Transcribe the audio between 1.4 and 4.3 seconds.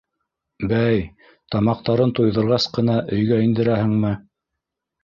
тамаҡтарын туйҙырғас ҡына өйгә индерәһеңме